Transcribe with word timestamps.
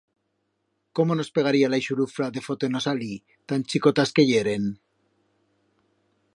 Cómo 0.97 1.11
nos 1.15 1.33
pegaría 1.35 1.71
la 1.71 1.79
ixulufra 1.83 2.31
de 2.35 2.41
foter-nos 2.47 2.85
alí, 2.93 3.13
tan 3.49 3.61
chicotas 3.69 4.09
que 4.15 4.23
yeren? 4.29 4.63